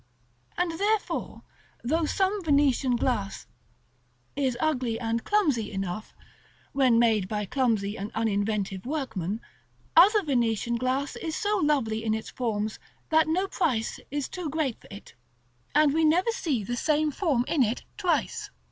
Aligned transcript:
And 0.57 0.79
therefore, 0.79 1.43
though 1.83 2.05
some 2.05 2.43
Venetian 2.43 2.95
glass 2.95 3.45
is 4.35 4.57
ugly 4.59 4.99
and 4.99 5.23
clumsy 5.23 5.71
enough, 5.71 6.15
when 6.73 6.97
made 6.97 7.27
by 7.27 7.45
clumsy 7.45 7.99
and 7.99 8.11
uninventive 8.15 8.83
workmen, 8.83 9.41
other 9.95 10.23
Venetian 10.23 10.77
glass 10.77 11.15
is 11.17 11.35
so 11.35 11.57
lovely 11.59 12.03
in 12.03 12.15
its 12.15 12.31
forms 12.31 12.79
that 13.11 13.27
no 13.27 13.47
price 13.47 13.99
is 14.09 14.27
too 14.27 14.49
great 14.49 14.81
for 14.81 14.87
it; 14.89 15.13
and 15.75 15.93
we 15.93 16.03
never 16.03 16.31
see 16.31 16.63
the 16.63 16.75
same 16.75 17.11
form 17.11 17.45
in 17.47 17.61
it 17.61 17.83
twice. 17.95 18.49